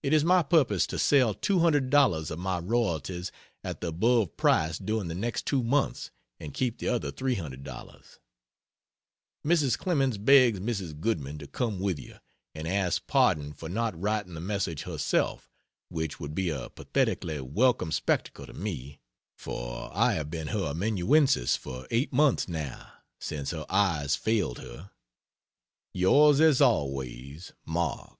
[0.00, 3.32] It is my purpose to sell two hundred dollars of my royalties
[3.64, 7.64] at the above price during the next two months and keep the other $300.
[9.44, 9.76] Mrs.
[9.76, 11.00] Clemens begs Mrs.
[11.00, 12.18] Goodman to come with you,
[12.54, 15.50] and asks pardon for not writing the message herself
[15.88, 19.00] which would be a pathetically welcome spectacle to me;
[19.36, 24.92] for I have been her amanuensis for 8 months, now, since her eyes failed her.
[25.92, 28.14] Yours as always MARK.